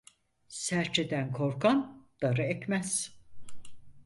Serçeden 0.47 1.31
korkan 1.33 2.07
darı 2.21 2.43
ekmez. 2.43 3.15